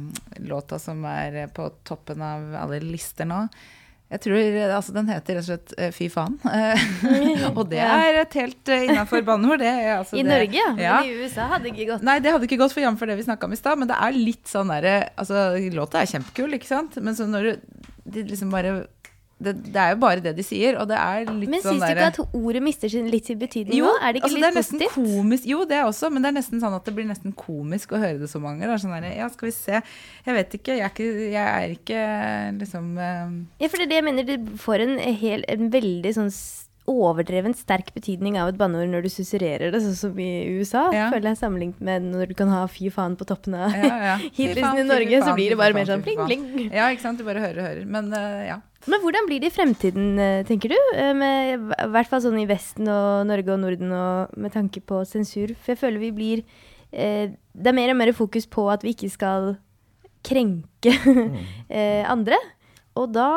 [0.46, 3.48] låta som er på toppen av alle lister nå.
[4.10, 6.38] Jeg tror eh, altså, Den heter rett og slett eh, Fy faen.
[6.46, 6.86] Eh,
[7.58, 9.62] og det er et helt uh, innafor banneord.
[9.62, 10.96] Det, altså I det- Norge, ja.
[11.02, 12.06] Men i USA hadde det ikke gått.
[12.06, 13.04] Nei, det hadde ikke gått for jf.
[13.10, 16.10] det vi snakka om i stad, men det er litt sånn derre Altså, låta er
[16.14, 17.52] kjempekul, ikke sant, men så når du
[18.10, 18.86] de liksom bare
[19.40, 21.82] det, det er jo bare det de sier, og det er litt Men sånn syns
[21.82, 23.96] du derre ikke at ordet mister sin, litt sin betydning jo, nå?
[24.04, 24.96] Er det ikke altså litt det positivt?
[24.98, 27.96] komisk Jo, det er også, men det er nesten sånn at det blir nesten komisk
[27.96, 28.76] å høre det så mange ganger.
[28.76, 29.82] Er Sånn der, ja, skal vi se.
[30.26, 32.06] Jeg vet ikke, jeg er ikke, jeg er ikke
[32.60, 33.36] liksom uh...
[33.62, 34.28] Ja, for det er det jeg mener.
[34.28, 36.32] Det får en, hel, en veldig sånn
[36.90, 40.88] overdreven sterk betydning av et banneord når du susurrerer det, sånn som i USA.
[40.94, 41.08] Ja.
[41.12, 44.16] Føler jeg sammenlignet med når du kan ha fy faen på toppen av ja, ja.
[44.60, 46.48] Faen, i Norge, så blir det bare faen, mer sånn pling, pling.
[46.68, 47.20] Ja, ikke sant.
[47.20, 47.86] Du bare hører og hører.
[47.90, 48.58] Men uh, ja.
[48.88, 50.76] Men hvordan blir det i fremtiden, eh, tenker du?
[50.96, 54.80] Eh, Med, I hvert fall sånn i Vesten og Norge og Norden, og med tanke
[54.80, 55.52] på sensur.
[55.58, 56.42] For jeg føler vi blir
[56.92, 59.50] eh, Det er mer og mer fokus på at vi ikke skal
[60.24, 60.94] krenke
[61.68, 62.38] eh, andre.
[62.96, 63.28] Og da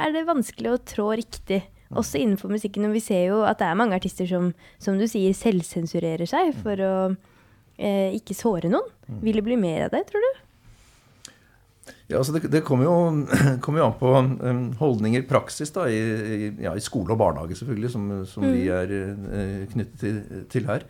[0.00, 1.62] er det vanskelig å trå riktig.
[1.92, 2.86] Også innenfor musikken.
[2.88, 6.54] Og vi ser jo at det er mange artister som, som du sier, selvsensurerer seg
[6.62, 6.94] for å
[7.76, 8.88] eh, ikke såre noen.
[9.20, 10.40] Vil det bli mer av det, tror du?
[12.06, 13.26] Ja, altså det, det kommer, jo,
[13.64, 17.58] kom jo an på um, holdninger, praksis, da, i, i, ja, i skole og barnehage,
[17.58, 20.86] selvfølgelig, som, som vi er eh, knyttet til, til her.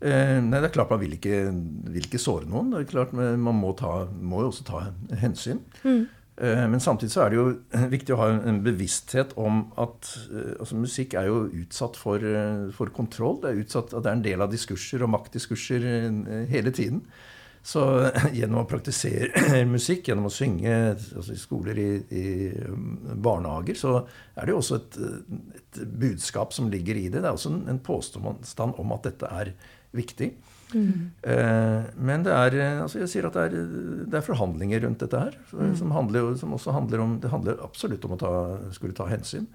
[0.00, 1.38] Eh, nei, det er klart Man vil ikke,
[1.94, 2.74] vil ikke såre noen.
[2.74, 4.82] det er klart men Man må, ta, må jo også ta
[5.22, 5.62] hensyn.
[6.36, 7.46] Eh, men samtidig så er det jo
[7.94, 12.66] viktig å ha en bevissthet om at eh, altså, musikk er jo utsatt for, eh,
[12.76, 13.40] for kontroll.
[13.40, 15.88] Det er utsatt at det er en del av diskurser og maktdiskurser
[16.52, 17.04] hele tiden.
[17.66, 17.82] Så
[18.38, 22.26] gjennom å praktisere musikk, gjennom å synge altså i skoler, i, i
[22.70, 23.96] um, barnehager, så
[24.36, 24.98] er det jo også et,
[25.58, 27.22] et budskap som ligger i det.
[27.22, 29.56] Det er også en, en påstand om at dette er
[29.96, 30.30] viktig.
[30.74, 33.66] Eh, men det er eh, altså jeg sier at det er,
[34.10, 35.36] det er forhandlinger rundt dette her.
[35.78, 38.32] Som, handler, som også handler om Det handler absolutt om å ta,
[38.74, 39.46] skulle ta hensyn.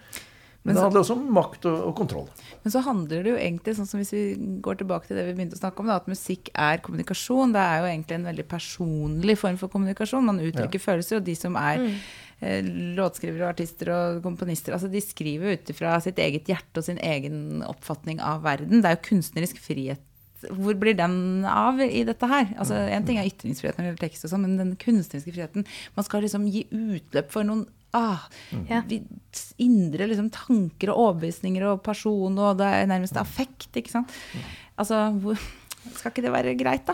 [0.63, 2.27] Men, det så- handler også om makt og, og kontroll.
[2.63, 4.23] Men så handler det jo egentlig, sånn som hvis vi
[4.61, 7.55] går tilbake til det vi begynte å snakke om, da, at musikk er kommunikasjon.
[7.55, 10.27] Det er jo egentlig en veldig personlig form for kommunikasjon.
[10.27, 11.81] Man uttrykker følelser, og de som er
[12.41, 12.61] eh,
[12.99, 17.01] låtskrivere og artister og komponister, altså de skriver ut ifra sitt eget hjerte og sin
[17.01, 18.81] egen oppfatning av verden.
[18.81, 20.01] Det er jo kunstnerisk frihet.
[20.41, 22.47] Hvor blir den av i dette her?
[22.57, 25.65] Altså, En ting er ytringsfrihet når det gjelder tekst, og sånn, men den kunstneriske friheten
[25.95, 28.27] Man skal liksom gi utløp for noen ah,
[28.69, 28.81] Ja.
[28.87, 29.03] vi-
[29.57, 33.69] indre liksom, tanker og overbevisninger og person, og det er nærmest affekt.
[33.75, 34.09] ikke sant?
[34.77, 35.37] Altså, hvor,
[35.95, 36.93] Skal ikke det være greit, da?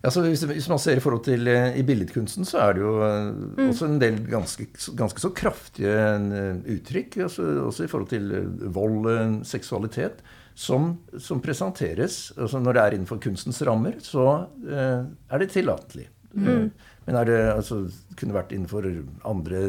[0.00, 2.80] Ja, så hvis, hvis man ser i forhold til eh, i billedkunsten, så er det
[2.80, 3.66] jo mm.
[3.68, 4.64] også en del ganske,
[4.96, 7.18] ganske så kraftige eh, uttrykk.
[7.26, 10.22] Altså, også i forhold til eh, vold, eh, seksualitet,
[10.56, 12.32] som, som presenteres.
[12.38, 14.24] Altså når det er innenfor kunstens rammer, så
[14.64, 16.08] eh, er det tillatelig.
[16.32, 16.70] Eh,
[17.06, 17.78] Men er det altså,
[18.16, 18.86] kunne vært innenfor
[19.26, 19.60] andre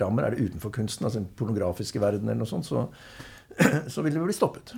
[0.00, 2.86] rammer, er det utenfor kunsten, altså den pornografiske verden eller noe sånt, så,
[3.92, 4.72] så vil det bli stoppet.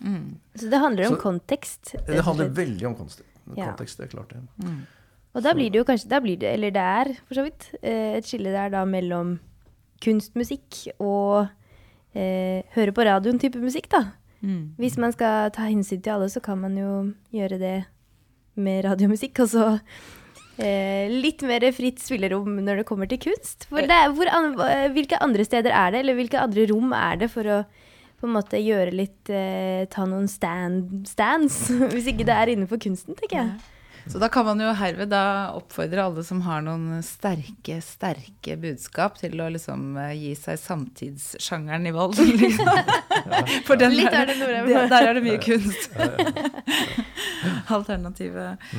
[0.59, 1.93] Så det handler om Så- kontekst.
[1.95, 3.23] Det, Det handler veldig om kontekst.
[3.57, 3.71] Ja.
[3.73, 4.41] kontekst, det er klart det.
[5.35, 7.71] Og da blir det jo kanskje da blir det, Eller det er for så vidt
[7.83, 9.39] eh, et skille der da mellom
[10.03, 11.49] kunstmusikk og
[12.15, 14.05] eh, høre på radioen-type musikk, da.
[14.81, 16.93] Hvis man skal ta hensyn til alle, så kan man jo
[17.37, 17.75] gjøre det
[18.57, 19.43] med radiomusikk.
[19.45, 19.65] Og så
[21.11, 23.69] litt mer fritt spillerom når det kommer til kunst.
[23.71, 24.53] For det er, hvor an,
[24.95, 27.63] hvilke andre steder er det, eller hvilke andre rom er det for å
[28.21, 31.63] på en måte gjøre litt eh, Ta noen stand, stands,
[31.95, 33.77] hvis ikke det er innenfor kunsten, tenker jeg.
[34.11, 39.19] Så da kan man jo herved da oppfordre alle som har noen sterke, sterke budskap,
[39.21, 42.19] til å liksom eh, gi seg samtidssjangeren i vold.
[42.41, 42.71] Liksom.
[43.69, 44.91] For den Litt er, er det Norheim.
[44.91, 45.93] der er det mye kunst.
[47.77, 48.73] Alternativet.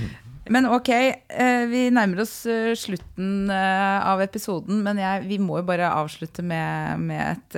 [0.51, 5.61] Men ok, eh, vi nærmer oss eh, slutten eh, av episoden, men jeg, vi må
[5.61, 7.55] jo bare avslutte med, med et,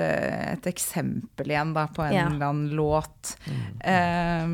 [0.60, 2.27] et eksempel igjen da, på en Ja.
[2.29, 3.34] eller annen låt.
[3.82, 4.45] Eh,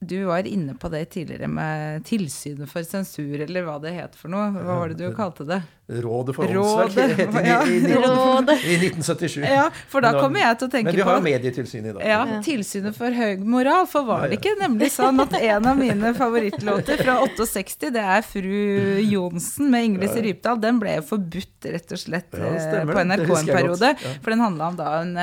[0.00, 4.30] du var inne på det tidligere med tilsynet for sensur, eller hva det het for
[4.30, 4.52] noe.
[4.54, 5.62] Hva var det du kalte det?
[5.88, 7.60] Rådet for Rådet, åndsverk het det i, ja.
[7.64, 9.40] i, i, i 1977.
[9.48, 11.94] Ja, for da kommer jeg til å tenke på Men vi har jo medietilsyn i
[11.96, 12.02] dag.
[12.04, 13.88] ja, Tilsynet for høy moral.
[13.88, 18.26] For var det ikke nemlig sånn at en av mine favorittlåter fra 68, det er
[18.26, 23.06] Fru Johnsen med Ingrid Rypdal, den ble jo forbudt rett og slett Ja, eh, på
[23.08, 23.94] NRK en periode.
[24.20, 25.16] For den handla om da en,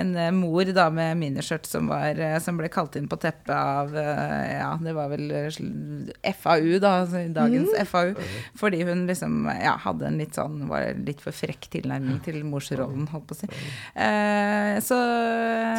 [0.00, 3.92] en mor da med miniskjørt som, var, eh, som ble kalt inn på teppet av
[3.92, 8.14] eh, Ja, det var vel eh, FAU, da, Dagens dagens FAU.
[8.58, 13.06] Fordi hun liksom ja, hadde en litt sånn var litt for frekk tilnærming til morsrollen,
[13.12, 13.50] holdt på å si.
[13.94, 15.00] Eh, så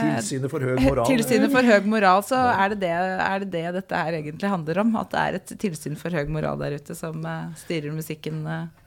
[0.02, 1.06] Tilsynet for høy moral.
[1.10, 4.84] Tilsynet for høy moral, så er det det, er det det dette her egentlig handler
[4.84, 4.96] om?
[5.02, 8.44] At det er et tilsyn for høy moral der ute som eh, styrer musikken?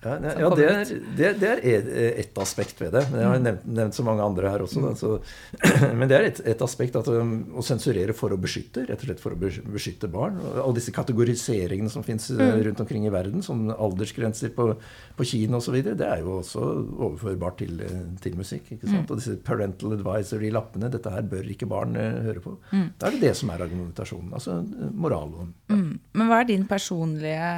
[0.06, 1.90] Eh, Ja, ja, det, er, det, det er
[2.22, 3.04] et, aspekt ved det.
[3.10, 4.82] Men jeg har nevnt, nevnt så mange andre her også.
[4.84, 5.12] Da, så,
[5.98, 9.10] men det er et, et aspekt at um, å sensurere for å beskytte, rett og
[9.10, 10.38] slett for å beskytte barn.
[10.54, 14.70] Alle disse kategoriseringene som fins rundt omkring i verden, som aldersgrenser på,
[15.18, 16.62] på kino osv., det er jo også
[17.06, 18.72] overførbart til, eh, til musikk.
[18.76, 19.10] ikke sant?
[19.10, 22.56] Og disse parental advisory-lappene, dette her bør ikke barn eh, høre på.
[22.70, 24.32] Da er det det som er argumentasjonen.
[24.36, 24.60] Altså
[24.94, 25.52] moralen.
[25.68, 25.76] Ja.
[25.76, 25.92] Mm.
[26.16, 27.50] Men hva er din personlige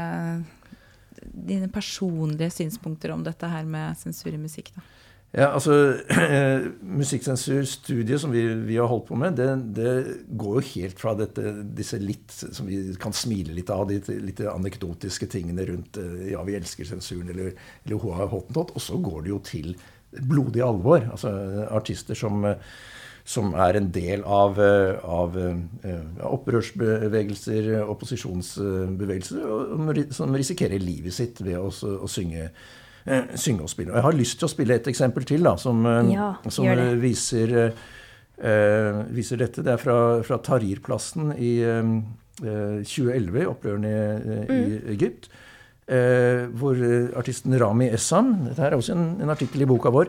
[1.27, 4.85] dine personlige synspunkter om dette her med sensur i musikk, da?
[5.33, 5.97] Ja, altså
[7.01, 9.95] Musikksensurstudiet som vi, vi har holdt på med, det, det
[10.29, 14.43] går jo helt fra dette, disse litt som vi kan smile litt av, de litt
[14.45, 17.57] anekdotiske tingene rundt eh, Ja, vi elsker sensuren, eller,
[17.87, 18.75] eller Hoa Hottentott.
[18.77, 19.73] Og så går det jo til
[20.21, 21.09] blodig alvor.
[21.15, 21.33] Altså
[21.73, 22.61] artister som eh,
[23.25, 25.57] som er en del av, eh, av eh,
[26.27, 29.39] opprørsbevegelser, opposisjonsbevegelser,
[30.15, 32.51] som risikerer livet sitt ved å, å synge,
[33.07, 33.91] eh, synge og spille.
[33.93, 35.77] Og jeg har lyst til å spille et eksempel til, da, som,
[36.11, 36.99] Ja, som det.
[37.03, 37.49] viser,
[38.43, 39.63] uh, viser dette.
[39.63, 41.83] Det er fra, fra Tahrir-plassen i eh,
[42.43, 43.91] 2011, i opprørene i,
[44.51, 44.63] i
[44.97, 45.25] Egypt.
[45.93, 46.79] Uh, hvor
[47.19, 50.07] artisten Rami Essam Dette er også en, en artikkel i boka vår.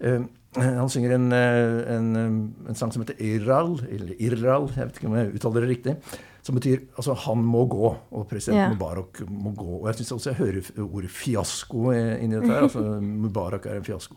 [0.00, 0.22] Eh,
[0.54, 4.98] han synger en, eh, en, eh, en sang som heter Irral, eller Irral, jeg vet
[5.00, 5.96] ikke om jeg uttaler det riktig.
[6.42, 8.70] Som betyr altså 'han må gå', og president yeah.
[8.70, 9.82] Mubarak må gå.
[9.82, 10.62] Og jeg syns også jeg hører
[10.94, 12.62] ordet fiasko inni dette her.
[12.62, 14.16] altså Mubarak er en fiasko.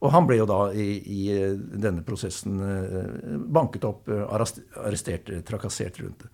[0.00, 1.30] Og han ble jo da i, i
[1.80, 2.58] denne prosessen
[3.48, 6.28] banket opp, arrestert, trakassert rundt det.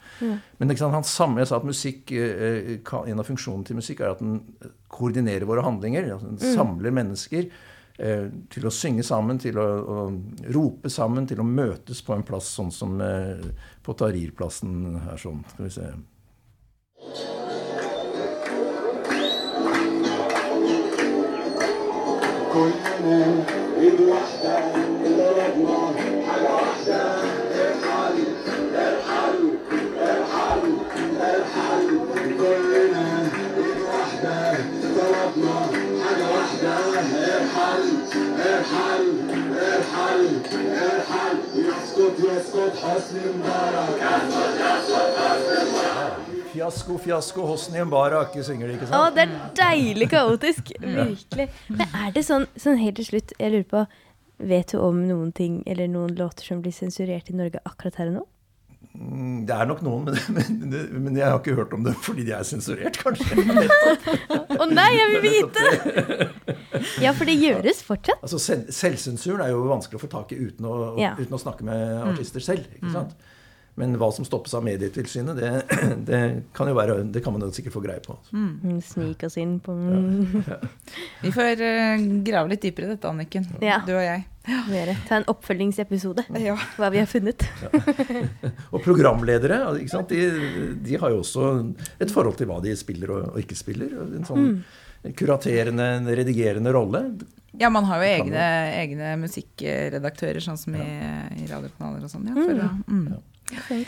[0.58, 4.10] Men ikke sant, han samme, jeg sa at musikk, en av funksjonene til musikk er
[4.10, 4.42] at den
[4.88, 6.12] koordinerer våre handlinger.
[6.12, 10.01] Altså den samler mennesker eh, til å synge sammen, til å, å
[10.53, 13.41] rope sammen, til å møtes på en plass sånn som eh,
[13.81, 15.41] på Tahrir-plassen her sånn.
[15.55, 15.89] Skal vi se.
[22.57, 23.45] كلنا
[23.77, 24.59] ايد واحدة
[25.03, 25.90] ضربنا
[42.01, 44.01] يسكت يسكت حسني مبارك
[46.53, 49.15] Fiasko, fiasko, Hosni Mbarak synger de, ikke Å, sant?
[49.17, 50.71] det er deilig kaotisk.
[50.81, 51.45] Virkelig.
[51.69, 53.83] Men er det sånn, sånn helt til slutt, jeg lurer på
[54.37, 58.11] Vet du om noen ting eller noen låter som blir sensurert i Norge akkurat her
[58.11, 58.25] og nå?
[58.92, 60.04] Mm, Det er nok noen,
[60.36, 63.40] men, men, men jeg har ikke hørt om det fordi de er sensurert, kanskje.
[64.62, 66.30] Å nei, jeg vil vite!
[67.02, 68.20] Ja, for det gjøres fortsatt.
[68.24, 71.14] Altså, selv, Selvsensuren er jo vanskelig å få tak i uten å, Ja.
[71.18, 72.68] uten å snakke med artister selv.
[72.78, 73.16] ikke sant?
[73.80, 75.50] Men hva som stoppes av Medietilsynet, det,
[76.08, 76.20] det
[76.56, 78.18] kan jo være, det kan man jo sikkert få greie på.
[78.36, 79.72] Mm, Snik oss inn på
[81.22, 83.48] Vi får eh, grave litt dypere i dette, Anniken.
[83.64, 83.80] Ja.
[83.86, 84.26] Du og jeg.
[84.42, 84.94] Ja.
[85.08, 86.26] Ta en oppfølgingsepisode.
[86.42, 86.56] Ja.
[86.76, 87.44] Hva vi har funnet.
[88.74, 90.10] Og programledere ikke sant?
[90.12, 91.52] De, de har jo også
[92.02, 93.94] et forhold til hva de spiller og, og ikke spiller.
[94.02, 94.48] En sånn
[95.18, 95.86] kuraterende,
[96.16, 97.00] redigerende rolle.
[97.58, 98.44] Ja, man har jo egne,
[98.80, 100.86] egne musikkredaktører, sånn som i,
[101.42, 102.30] i radiokanaler og sånn.
[102.30, 102.62] Ja, mm.
[102.62, 103.84] å- mm.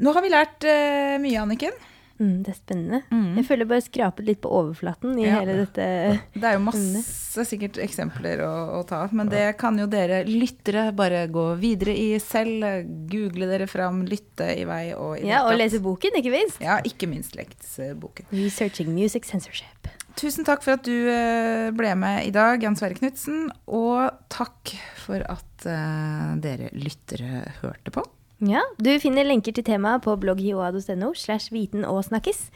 [0.00, 1.76] Nå har vi lært uh, mye, Anniken.
[2.20, 2.98] Mm, det er spennende.
[3.38, 5.38] Jeg føler bare skrapet litt på overflaten i Ja.
[5.40, 9.78] hele dette Det er jo masse sikkert eksempler å, å ta av, men det kan
[9.80, 12.66] jo dere lyttere bare gå videre i selv.
[13.08, 16.60] Google dere fram, lytte i vei og i Ja, og lese boken, ikke minst.
[16.60, 18.28] Ja, ikke minst lektsboken.
[18.36, 19.88] Researching Music Censorship.
[20.20, 23.46] Tusen takk for at du eh, ble med i dag, Jan Sverre Knutsen.
[23.66, 28.04] Og takk for at eh, dere lyttere hørte på.
[28.40, 32.46] Ja, Du finner lenker til temaet på bloggjoa.no slash viten og snakkes.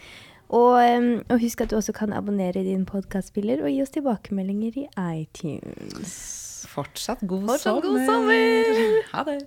[0.48, 0.78] Og,
[1.28, 4.86] og husk at du også kan abonnere i din podkastspiller og gi oss tilbakemeldinger i
[5.20, 6.14] iTunes.
[6.72, 8.64] Fortsatt god Fortsatt god sommer.
[8.64, 9.04] sommer.
[9.12, 9.38] Ha det.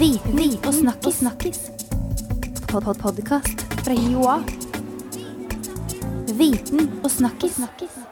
[0.00, 1.20] Viten og snakkis.
[1.20, 1.60] snakkis.
[2.68, 4.38] Pod -pod Podkast fra Joa.
[6.38, 7.52] Viten og snakkis.
[7.54, 8.07] snakkis.